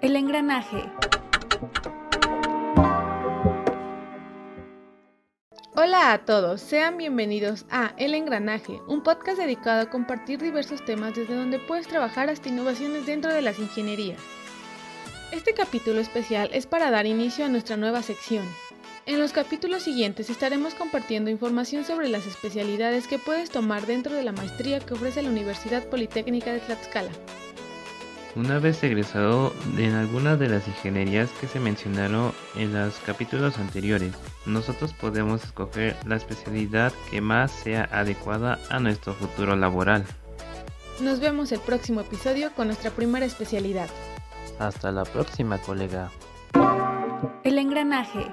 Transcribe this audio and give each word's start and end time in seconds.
El 0.00 0.16
engranaje. 0.16 0.90
Hola 5.76 6.12
a 6.12 6.24
todos, 6.24 6.60
sean 6.60 6.96
bienvenidos 6.96 7.64
a 7.70 7.94
El 7.96 8.14
Engranaje, 8.14 8.80
un 8.88 9.04
podcast 9.04 9.38
dedicado 9.38 9.82
a 9.82 9.90
compartir 9.90 10.40
diversos 10.40 10.84
temas 10.84 11.14
desde 11.14 11.36
donde 11.36 11.60
puedes 11.60 11.86
trabajar 11.86 12.28
hasta 12.28 12.48
innovaciones 12.48 13.06
dentro 13.06 13.32
de 13.32 13.42
las 13.42 13.60
ingenierías. 13.60 14.20
Este 15.30 15.54
capítulo 15.54 16.00
especial 16.00 16.50
es 16.52 16.66
para 16.66 16.90
dar 16.90 17.06
inicio 17.06 17.44
a 17.44 17.48
nuestra 17.48 17.76
nueva 17.76 18.02
sección. 18.02 18.44
En 19.06 19.20
los 19.20 19.32
capítulos 19.32 19.84
siguientes 19.84 20.28
estaremos 20.28 20.74
compartiendo 20.74 21.30
información 21.30 21.84
sobre 21.84 22.08
las 22.08 22.26
especialidades 22.26 23.06
que 23.06 23.18
puedes 23.18 23.50
tomar 23.50 23.86
dentro 23.86 24.14
de 24.14 24.24
la 24.24 24.32
maestría 24.32 24.80
que 24.80 24.94
ofrece 24.94 25.22
la 25.22 25.30
Universidad 25.30 25.84
Politécnica 25.84 26.52
de 26.52 26.60
Tlaxcala. 26.60 27.10
Una 28.36 28.58
vez 28.58 28.82
egresado 28.84 29.52
en 29.76 29.94
alguna 29.94 30.36
de 30.36 30.48
las 30.48 30.68
ingenierías 30.68 31.30
que 31.40 31.48
se 31.48 31.58
mencionaron 31.58 32.32
en 32.56 32.72
los 32.72 32.94
capítulos 33.00 33.58
anteriores, 33.58 34.12
nosotros 34.46 34.92
podemos 34.92 35.44
escoger 35.44 35.96
la 36.06 36.16
especialidad 36.16 36.92
que 37.10 37.20
más 37.20 37.50
sea 37.50 37.88
adecuada 37.90 38.58
a 38.70 38.78
nuestro 38.78 39.14
futuro 39.14 39.56
laboral. 39.56 40.04
Nos 41.00 41.20
vemos 41.20 41.52
el 41.52 41.60
próximo 41.60 42.00
episodio 42.00 42.52
con 42.54 42.66
nuestra 42.66 42.90
primera 42.90 43.24
especialidad. 43.24 43.88
Hasta 44.58 44.92
la 44.92 45.04
próxima, 45.04 45.58
colega. 45.58 46.10
El 47.44 47.58
engranaje. 47.58 48.26